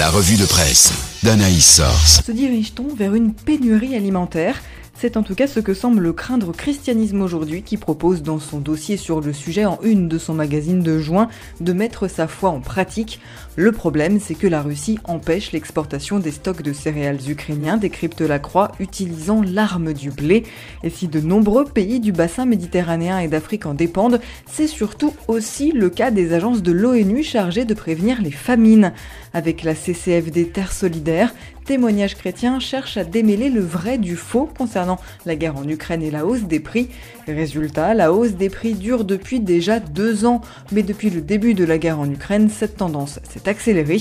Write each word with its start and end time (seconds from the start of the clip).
La 0.00 0.08
revue 0.08 0.38
de 0.38 0.46
presse 0.46 0.94
d'Anaïs 1.22 1.76
Source. 1.76 2.22
Se 2.24 2.32
dirige-t-on 2.32 2.94
vers 2.94 3.14
une 3.14 3.34
pénurie 3.34 3.94
alimentaire? 3.94 4.62
C'est 5.00 5.16
en 5.16 5.22
tout 5.22 5.34
cas 5.34 5.46
ce 5.46 5.60
que 5.60 5.72
semble 5.72 6.12
craindre 6.12 6.52
Christianisme 6.52 7.22
aujourd'hui 7.22 7.62
qui 7.62 7.78
propose 7.78 8.22
dans 8.22 8.38
son 8.38 8.58
dossier 8.58 8.98
sur 8.98 9.22
le 9.22 9.32
sujet 9.32 9.64
en 9.64 9.78
une 9.82 10.08
de 10.08 10.18
son 10.18 10.34
magazine 10.34 10.82
de 10.82 10.98
juin 10.98 11.30
de 11.62 11.72
mettre 11.72 12.06
sa 12.06 12.28
foi 12.28 12.50
en 12.50 12.60
pratique. 12.60 13.18
Le 13.56 13.72
problème, 13.72 14.20
c'est 14.20 14.34
que 14.34 14.46
la 14.46 14.60
Russie 14.60 14.98
empêche 15.04 15.52
l'exportation 15.52 16.18
des 16.18 16.30
stocks 16.30 16.60
de 16.60 16.74
céréales 16.74 17.30
ukrainiens, 17.30 17.78
décrypte 17.78 18.20
la 18.20 18.38
Croix, 18.38 18.72
utilisant 18.78 19.40
l'arme 19.42 19.94
du 19.94 20.10
blé. 20.10 20.44
Et 20.84 20.90
si 20.90 21.08
de 21.08 21.20
nombreux 21.20 21.64
pays 21.64 21.98
du 21.98 22.12
bassin 22.12 22.44
méditerranéen 22.44 23.20
et 23.20 23.28
d'Afrique 23.28 23.64
en 23.64 23.72
dépendent, 23.72 24.20
c'est 24.50 24.66
surtout 24.66 25.14
aussi 25.28 25.72
le 25.72 25.88
cas 25.88 26.10
des 26.10 26.34
agences 26.34 26.62
de 26.62 26.72
l'ONU 26.72 27.22
chargées 27.22 27.64
de 27.64 27.72
prévenir 27.72 28.20
les 28.20 28.30
famines. 28.30 28.92
Avec 29.32 29.62
la 29.62 29.74
CCFD 29.74 30.48
Terre 30.48 30.72
Solidaire, 30.72 31.32
Témoignage 31.70 32.16
chrétien 32.16 32.58
cherche 32.58 32.96
à 32.96 33.04
démêler 33.04 33.48
le 33.48 33.60
vrai 33.60 33.96
du 33.96 34.16
faux 34.16 34.50
concernant 34.58 34.98
la 35.24 35.36
guerre 35.36 35.56
en 35.56 35.68
Ukraine 35.68 36.02
et 36.02 36.10
la 36.10 36.26
hausse 36.26 36.42
des 36.42 36.58
prix. 36.58 36.88
Résultat, 37.28 37.94
la 37.94 38.12
hausse 38.12 38.32
des 38.32 38.50
prix 38.50 38.74
dure 38.74 39.04
depuis 39.04 39.38
déjà 39.38 39.78
deux 39.78 40.24
ans, 40.24 40.40
mais 40.72 40.82
depuis 40.82 41.10
le 41.10 41.20
début 41.20 41.54
de 41.54 41.62
la 41.62 41.78
guerre 41.78 42.00
en 42.00 42.10
Ukraine, 42.10 42.48
cette 42.50 42.78
tendance 42.78 43.20
s'est 43.22 43.48
accélérée. 43.48 44.00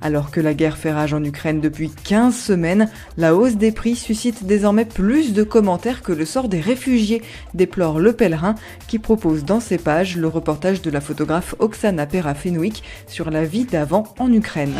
Alors 0.00 0.32
que 0.32 0.40
la 0.40 0.54
guerre 0.54 0.76
fait 0.76 0.90
rage 0.90 1.14
en 1.14 1.22
Ukraine 1.22 1.60
depuis 1.60 1.88
15 1.88 2.36
semaines, 2.36 2.90
la 3.16 3.36
hausse 3.36 3.54
des 3.54 3.70
prix 3.70 3.94
suscite 3.94 4.44
désormais 4.44 4.84
plus 4.84 5.34
de 5.34 5.44
commentaires 5.44 6.02
que 6.02 6.10
le 6.10 6.24
sort 6.24 6.48
des 6.48 6.60
réfugiés, 6.60 7.22
déplore 7.54 8.00
Le 8.00 8.12
Pèlerin, 8.12 8.56
qui 8.88 8.98
propose 8.98 9.44
dans 9.44 9.60
ses 9.60 9.78
pages 9.78 10.16
le 10.16 10.26
reportage 10.26 10.82
de 10.82 10.90
la 10.90 11.00
photographe 11.00 11.54
Oksana 11.60 12.06
Perafenouik 12.06 12.82
sur 13.06 13.30
la 13.30 13.44
vie 13.44 13.66
d'avant 13.66 14.02
en 14.18 14.32
Ukraine. 14.32 14.74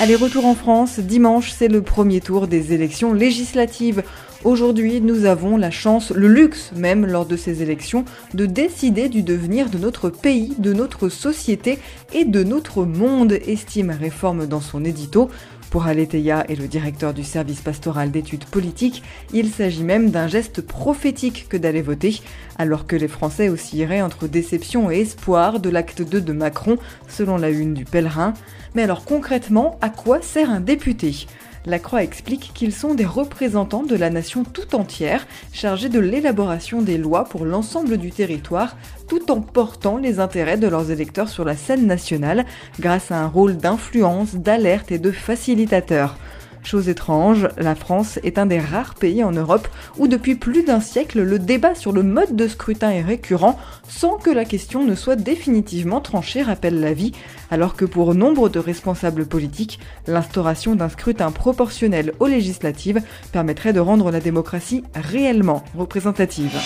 Allez, 0.00 0.16
retour 0.16 0.46
en 0.46 0.54
France. 0.54 0.98
Dimanche, 0.98 1.52
c'est 1.56 1.68
le 1.68 1.82
premier 1.82 2.20
tour 2.20 2.48
des 2.48 2.72
élections 2.72 3.12
législatives. 3.12 4.02
Aujourd'hui, 4.44 5.00
nous 5.00 5.24
avons 5.24 5.56
la 5.56 5.70
chance, 5.70 6.10
le 6.10 6.26
luxe 6.26 6.72
même, 6.74 7.06
lors 7.06 7.26
de 7.26 7.36
ces 7.36 7.62
élections, 7.62 8.04
de 8.34 8.44
décider 8.44 9.08
du 9.08 9.22
devenir 9.22 9.70
de 9.70 9.78
notre 9.78 10.10
pays, 10.10 10.52
de 10.58 10.72
notre 10.72 11.08
société 11.08 11.78
et 12.12 12.24
de 12.24 12.42
notre 12.42 12.84
monde, 12.84 13.38
estime 13.46 13.90
Réforme 13.92 14.46
dans 14.46 14.60
son 14.60 14.84
édito. 14.84 15.30
Pour 15.70 15.86
Aletheia 15.86 16.44
et 16.48 16.56
le 16.56 16.66
directeur 16.66 17.14
du 17.14 17.22
service 17.22 17.60
pastoral 17.60 18.10
d'études 18.10 18.44
politiques, 18.46 19.04
il 19.32 19.48
s'agit 19.48 19.84
même 19.84 20.10
d'un 20.10 20.26
geste 20.26 20.60
prophétique 20.60 21.46
que 21.48 21.56
d'aller 21.56 21.80
voter, 21.80 22.20
alors 22.58 22.88
que 22.88 22.96
les 22.96 23.06
Français 23.06 23.48
oscilleraient 23.48 24.02
entre 24.02 24.26
déception 24.26 24.90
et 24.90 25.02
espoir 25.02 25.60
de 25.60 25.70
l'acte 25.70 26.02
2 26.02 26.20
de 26.20 26.32
Macron, 26.32 26.78
selon 27.06 27.36
la 27.36 27.50
une 27.50 27.74
du 27.74 27.84
pèlerin. 27.84 28.34
Mais 28.74 28.82
alors 28.82 29.04
concrètement, 29.04 29.78
à 29.80 29.88
quoi 29.88 30.20
sert 30.20 30.50
un 30.50 30.60
député? 30.60 31.28
La 31.64 31.78
Croix 31.78 32.02
explique 32.02 32.52
qu'ils 32.54 32.72
sont 32.72 32.94
des 32.94 33.04
représentants 33.04 33.84
de 33.84 33.94
la 33.94 34.10
nation 34.10 34.44
tout 34.44 34.74
entière, 34.74 35.26
chargés 35.52 35.88
de 35.88 36.00
l'élaboration 36.00 36.82
des 36.82 36.98
lois 36.98 37.24
pour 37.24 37.44
l'ensemble 37.44 37.98
du 37.98 38.10
territoire, 38.10 38.76
tout 39.08 39.30
en 39.30 39.40
portant 39.40 39.96
les 39.96 40.18
intérêts 40.18 40.56
de 40.56 40.66
leurs 40.66 40.90
électeurs 40.90 41.28
sur 41.28 41.44
la 41.44 41.56
scène 41.56 41.86
nationale, 41.86 42.46
grâce 42.80 43.12
à 43.12 43.18
un 43.18 43.28
rôle 43.28 43.56
d'influence, 43.56 44.34
d'alerte 44.34 44.90
et 44.90 44.98
de 44.98 45.12
facilitateur. 45.12 46.16
Chose 46.64 46.88
étrange, 46.88 47.48
la 47.58 47.74
France 47.74 48.20
est 48.22 48.38
un 48.38 48.46
des 48.46 48.60
rares 48.60 48.94
pays 48.94 49.24
en 49.24 49.32
Europe 49.32 49.66
où 49.98 50.06
depuis 50.06 50.36
plus 50.36 50.62
d'un 50.62 50.80
siècle 50.80 51.20
le 51.20 51.38
débat 51.38 51.74
sur 51.74 51.92
le 51.92 52.04
mode 52.04 52.36
de 52.36 52.46
scrutin 52.46 52.90
est 52.90 53.02
récurrent 53.02 53.58
sans 53.88 54.16
que 54.16 54.30
la 54.30 54.44
question 54.44 54.84
ne 54.84 54.94
soit 54.94 55.16
définitivement 55.16 56.00
tranchée, 56.00 56.40
rappelle 56.40 56.80
la 56.80 56.94
vie, 56.94 57.12
alors 57.50 57.74
que 57.74 57.84
pour 57.84 58.14
nombre 58.14 58.48
de 58.48 58.60
responsables 58.60 59.26
politiques, 59.26 59.80
l'instauration 60.06 60.76
d'un 60.76 60.88
scrutin 60.88 61.32
proportionnel 61.32 62.12
aux 62.20 62.28
législatives 62.28 63.02
permettrait 63.32 63.72
de 63.72 63.80
rendre 63.80 64.10
la 64.10 64.20
démocratie 64.20 64.84
réellement 64.94 65.64
représentative. 65.76 66.56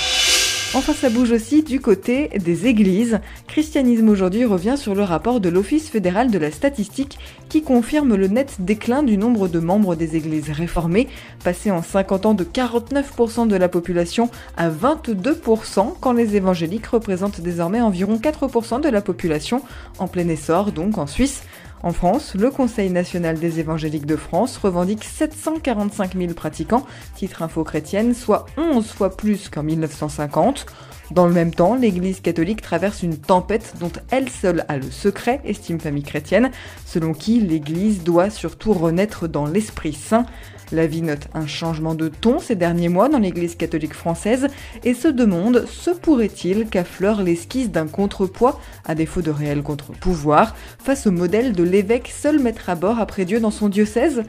Enfin, 0.75 0.93
ça 0.93 1.09
bouge 1.09 1.31
aussi 1.31 1.63
du 1.63 1.81
côté 1.81 2.29
des 2.39 2.67
églises. 2.67 3.21
Christianisme 3.47 4.09
aujourd'hui 4.09 4.45
revient 4.45 4.75
sur 4.77 4.95
le 4.95 5.05
rapport 5.05 5.41
de 5.41 5.49
l'Office 5.49 5.89
fédéral 5.89 6.31
de 6.31 6.39
la 6.39 6.51
statistique 6.51 7.19
qui 7.49 7.63
confirme 7.63 8.15
le 8.15 8.27
net 8.27 8.57
déclin 8.59 9.03
du 9.03 9.17
nombre 9.17 9.49
de 9.49 9.59
membres 9.59 9.95
des 9.95 10.17
églises 10.17 10.51
réformées, 10.51 11.09
passé 11.45 11.71
en 11.71 11.83
50 11.83 12.27
ans 12.27 12.35
de 12.35 12.45
49% 12.45 13.47
de 13.47 13.57
la 13.57 13.69
population 13.69 14.29
à 14.57 14.69
22% 14.69 15.95
quand 16.01 16.13
les 16.13 16.37
évangéliques 16.37 16.87
représentent 16.87 17.41
désormais 17.41 17.81
environ 17.81 18.17
4% 18.17 18.81
de 18.81 18.89
la 18.89 19.01
population, 19.01 19.63
en 19.99 20.09
plein 20.09 20.29
essor 20.29 20.73
donc 20.73 20.99
en 20.99 21.07
Suisse. 21.07 21.43
En 21.87 21.93
France, 21.93 22.35
le 22.35 22.51
Conseil 22.51 22.91
national 22.91 23.39
des 23.39 23.61
évangéliques 23.61 24.07
de 24.07 24.17
France 24.17 24.59
revendique 24.59 25.05
745 25.05 26.17
000 26.17 26.35
pratiquants, 26.35 26.85
titre 27.15 27.43
info 27.43 27.63
chrétienne, 27.63 28.13
soit 28.13 28.47
11 28.57 28.85
fois 28.85 29.17
plus 29.17 29.49
qu'en 29.49 29.63
1950. 29.63 30.67
Dans 31.13 31.29
le 31.29 31.33
même 31.33 31.55
temps, 31.55 31.77
l'Église 31.77 32.21
catholique 32.21 32.61
traverse 32.61 33.05
une 33.05 33.17
tempête 33.17 33.75
dont 33.79 33.93
elle 34.11 34.29
seule 34.29 34.65
a 34.67 34.79
le 34.79 34.91
secret, 34.91 35.41
estime 35.45 35.79
famille 35.79 36.03
chrétienne, 36.03 36.51
selon 36.85 37.13
qui 37.13 37.39
l'Église 37.39 38.03
doit 38.03 38.31
surtout 38.31 38.73
renaître 38.73 39.29
dans 39.29 39.47
l'Esprit 39.47 39.93
Saint. 39.93 40.27
La 40.73 40.87
vie 40.87 41.03
note 41.03 41.29
un 41.33 41.47
changement 41.47 41.95
de 41.95 42.09
ton 42.09 42.41
ces 42.41 42.57
derniers 42.57 42.89
mois 42.89 43.09
dans 43.09 43.21
l'Église 43.21 43.55
catholique 43.55 43.95
française. 43.95 44.49
Et 44.83 44.95
se 44.95 45.09
demande 45.09 45.65
se 45.67 45.91
pourrait-il 45.91 46.67
qu'affleure 46.69 47.23
l'esquisse 47.23 47.71
d'un 47.71 47.87
contrepoids, 47.87 48.61
à 48.85 48.95
défaut 48.95 49.23
de 49.23 49.31
réel 49.31 49.63
contre-pouvoir, 49.63 50.57
face 50.79 51.07
au 51.07 51.13
modèle 51.13 51.53
de 51.53 51.63
l'évêque 51.63 52.13
seul 52.15 52.41
maître 52.41 52.69
à 52.69 52.75
bord 52.75 52.99
après 52.99 53.25
Dieu 53.25 53.39
dans 53.39 53.51
son 53.51 53.69
diocèse? 53.69 54.23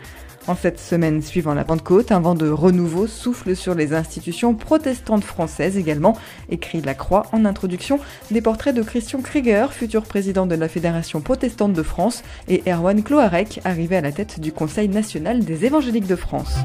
En 0.48 0.56
cette 0.56 0.80
semaine 0.80 1.22
suivant 1.22 1.54
la 1.54 1.64
Pentecôte, 1.64 2.12
un 2.12 2.20
vent 2.20 2.36
de 2.36 2.50
renouveau 2.50 3.08
souffle 3.08 3.56
sur 3.56 3.76
les 3.76 3.94
institutions 3.94 4.54
protestantes 4.54 5.24
françaises 5.24 5.78
également, 5.78 6.18
écrit 6.50 6.82
La 6.82 6.94
Croix 6.94 7.28
en 7.32 7.46
introduction, 7.46 8.00
des 8.32 8.42
portraits 8.42 8.76
de 8.76 8.82
Christian 8.82 9.22
Krieger, 9.22 9.74
futur 9.74 10.04
président 10.04 10.46
de 10.46 10.56
la 10.56 10.68
Fédération 10.68 11.22
protestante 11.22 11.74
de 11.74 11.84
France, 11.84 12.24
et 12.48 12.64
Erwan 12.68 13.04
Cloarec, 13.04 13.62
arrivé 13.66 13.98
à 13.98 14.02
la 14.02 14.12
tête 14.12 14.40
du 14.40 14.52
Conseil 14.52 14.90
national 14.90 15.44
des 15.44 15.66
évangéliques 15.66 16.08
de 16.08 16.16
France. 16.16 16.56